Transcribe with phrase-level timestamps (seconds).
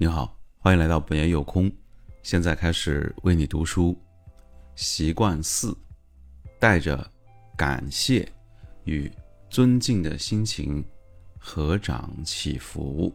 [0.00, 1.68] 你好，欢迎来到本言有空。
[2.22, 4.00] 现在开始为你读书。
[4.76, 5.76] 习惯四，
[6.60, 7.04] 带着
[7.56, 8.30] 感谢
[8.84, 9.10] 与
[9.50, 10.84] 尊敬的心情
[11.36, 13.12] 合掌祈福。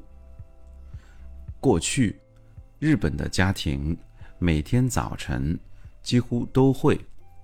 [1.61, 2.19] 过去，
[2.79, 3.97] 日本的家庭
[4.37, 5.57] 每天早晨
[6.01, 6.99] 几乎都会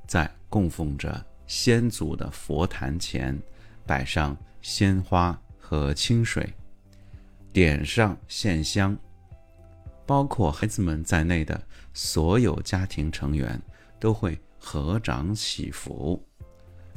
[0.06, 3.40] 在供奉着先祖的佛坛前
[3.86, 6.54] 摆上鲜花和清水，
[7.54, 8.94] 点上线香。
[10.10, 11.62] 包括孩子们在内的
[11.94, 13.62] 所有家庭成员
[14.00, 16.20] 都会合掌祈福，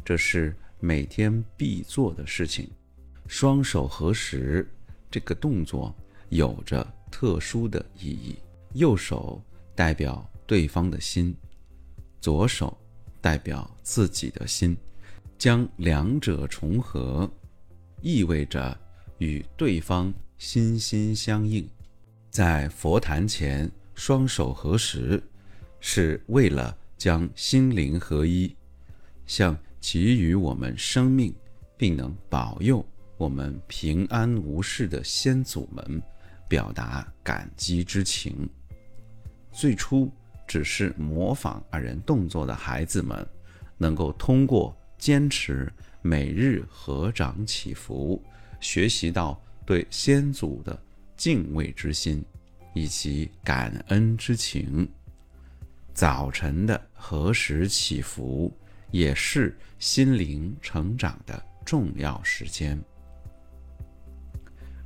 [0.02, 2.70] 这是每天必做的事情。
[3.26, 4.66] 双手合十
[5.10, 5.94] 这个动作
[6.30, 8.34] 有着特殊的意义。
[8.72, 9.38] 右手
[9.74, 11.36] 代表对方的心，
[12.18, 12.74] 左手
[13.20, 14.74] 代表自己的心，
[15.36, 17.30] 将两者重合，
[18.00, 18.74] 意味着
[19.18, 21.68] 与对方心心相印。
[22.32, 25.22] 在佛坛前双手合十，
[25.80, 28.56] 是为了将心灵合一，
[29.26, 31.34] 向给予我们生命
[31.76, 32.82] 并能保佑
[33.18, 36.02] 我们平安无事的先祖们
[36.48, 38.48] 表达感激之情。
[39.52, 40.10] 最初
[40.46, 43.28] 只是模仿二人动作的孩子们，
[43.76, 48.22] 能够通过坚持每日合掌祈福，
[48.58, 50.82] 学习到对先祖的。
[51.22, 52.20] 敬畏之心，
[52.74, 54.90] 以及感恩之情。
[55.94, 58.52] 早晨的何时祈福，
[58.90, 62.76] 也是心灵成长的重要时间。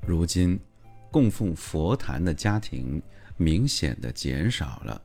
[0.06, 0.60] 如今，
[1.10, 3.02] 供奉佛坛的家庭
[3.38, 5.00] 明显的减少了，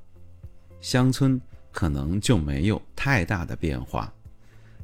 [0.82, 1.40] 乡村
[1.72, 4.14] 可能就没有太大的变化，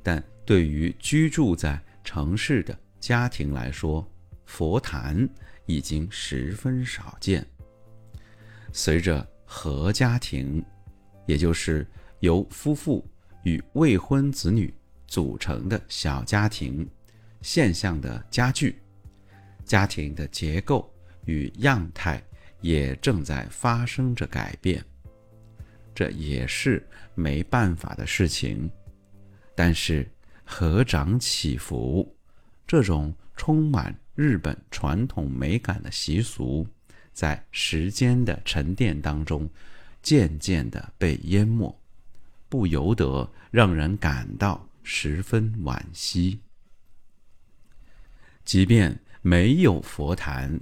[0.02, 4.10] 但对于居住在城市的家庭来说，
[4.46, 5.28] 佛坛。
[5.68, 7.46] 已经十分少见。
[8.74, 10.64] 随着合家庭，
[11.28, 11.86] 也就是
[12.22, 13.08] 由夫妇
[13.44, 14.74] 与未婚子女
[15.06, 16.90] 组成的小家庭
[17.42, 18.82] 现象的加剧，
[19.64, 20.92] 家庭的结构
[21.26, 22.22] 与样态
[22.62, 24.84] 也正在发生着改变。
[25.94, 26.86] 这也是
[27.16, 28.70] 没办法的事情。
[29.56, 30.08] 但是
[30.46, 32.16] 合掌祈福
[32.68, 33.98] 这种充满。
[34.18, 36.66] 日本传统美感的习俗，
[37.14, 39.48] 在时间的沉淀当中，
[40.02, 41.80] 渐渐的被淹没，
[42.50, 46.40] 不由得让人感到十分惋惜。
[48.44, 50.60] 即便没有佛坛，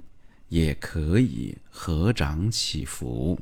[0.50, 3.40] 也可以合掌祈福。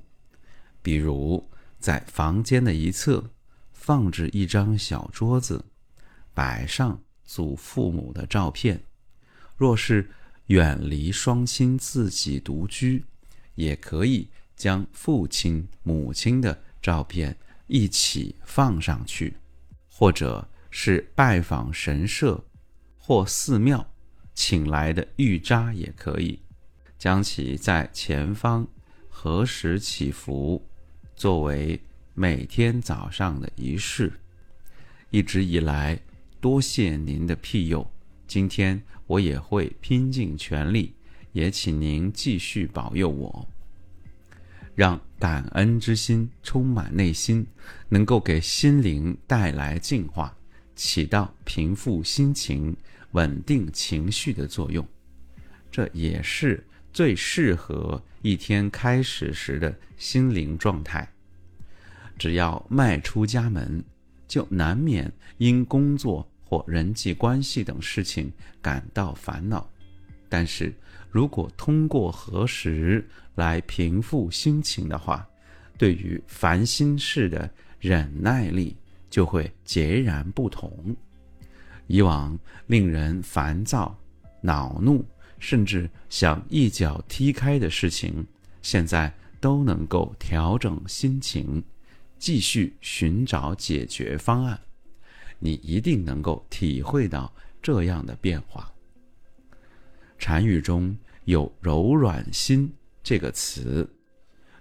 [0.81, 1.45] 比如，
[1.81, 3.29] 在房间的一侧
[3.73, 5.65] 放置一张小桌子，
[6.33, 8.81] 摆上祖父母的照片。
[9.57, 10.11] 若是
[10.47, 13.05] 远离双亲，自己独居，
[13.55, 19.37] 也可以将父亲、母亲的照片一起放上去，
[19.89, 22.45] 或者是拜访神社
[22.99, 23.87] 或寺庙
[24.35, 26.41] 请来的玉渣也可以，
[26.99, 28.67] 将其在前方
[29.09, 30.61] 合十祈福，
[31.15, 31.81] 作为
[32.13, 34.13] 每天早上的仪式。
[35.11, 36.01] 一直以来，
[36.41, 37.89] 多谢您的庇佑。
[38.27, 40.95] 今天我也会拼尽全力，
[41.33, 43.47] 也请您继续保佑我，
[44.75, 47.47] 让感恩之心充满内心，
[47.89, 50.37] 能够给心灵带来净化，
[50.75, 52.77] 起到平复心情、
[53.13, 54.87] 稳定情绪的作用。
[55.71, 61.09] 这也是最适合一天开始时的心灵状态。
[62.17, 63.85] 只要迈出家门，
[64.27, 66.29] 就难免因工作。
[66.55, 68.33] 或人际关系等事情
[68.63, 69.69] 感到烦恼，
[70.29, 70.73] 但是
[71.11, 73.05] 如果通过核实
[73.35, 75.27] 来平复心情的话，
[75.77, 77.51] 对于烦心事的
[77.81, 78.77] 忍耐力
[79.11, 80.95] 就会截然不同。
[81.89, 82.39] 以往
[82.69, 83.99] 令人烦躁、
[84.41, 85.05] 恼怒，
[85.41, 88.25] 甚至想一脚踢开的事情，
[88.63, 91.61] 现在都能够调整心情，
[92.17, 94.57] 继续寻找解决方案。
[95.45, 97.31] 你一定能够体会到
[97.61, 98.73] 这样的变化。
[100.19, 100.97] 禅语中
[101.27, 102.73] 有“柔软心”
[103.05, 103.87] 这个词，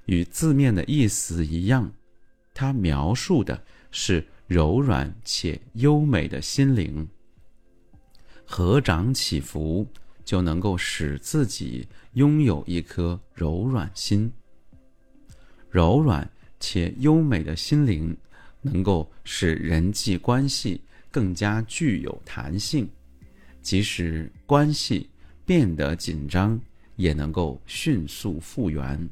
[0.08, 1.90] 与字面的意思一样，
[2.54, 7.08] 它描述的是柔软且优美的心灵。
[8.44, 9.88] 合掌祈福，
[10.26, 14.30] 就能够使自己拥有一颗柔软心。
[15.70, 18.18] 柔软且优美的心灵。
[18.64, 20.82] 能够使人际关系
[21.12, 22.90] 更加具有弹性，
[23.62, 25.08] 即使关系
[25.46, 26.60] 变得紧张，
[26.96, 29.08] 也能够迅速复原，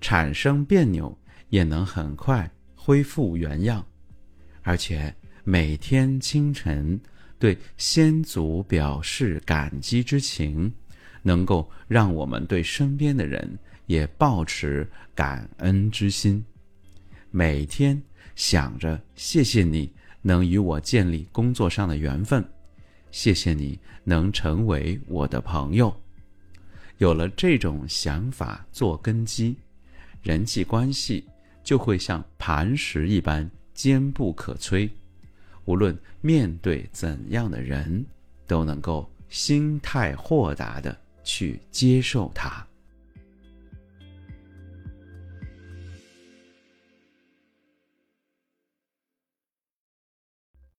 [0.00, 1.16] 产生别扭
[1.48, 3.84] 也能很快恢复原样，
[4.62, 5.12] 而且
[5.42, 7.00] 每天清晨
[7.38, 10.72] 对先祖表示感激之情，
[11.22, 16.44] 能够让我们对身边的人也保持感恩之心。
[17.30, 18.00] 每天
[18.36, 19.90] 想着谢谢你
[20.22, 22.44] 能与我建立工作上的缘分，
[23.10, 25.94] 谢谢你能成为我的朋友。
[26.98, 29.56] 有了这种想法做根基，
[30.22, 31.24] 人际关系
[31.64, 34.88] 就会像磐石一般坚不可摧。
[35.64, 38.04] 无论面对怎样的人，
[38.46, 42.65] 都能够心态豁达的去接受它。